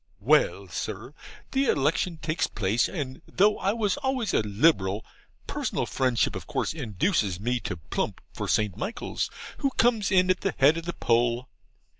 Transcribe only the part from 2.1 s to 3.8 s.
takes place, and though I